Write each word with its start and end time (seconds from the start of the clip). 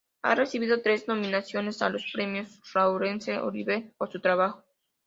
Ha 0.23 0.33
recibido 0.33 0.81
tres 0.81 1.07
nominaciones 1.07 1.83
a 1.83 1.89
los 1.89 2.09
Premio 2.11 2.43
Laurence 2.73 3.37
Olivier 3.37 3.93
por 3.99 4.11
su 4.11 4.19
trabajo. 4.19 4.63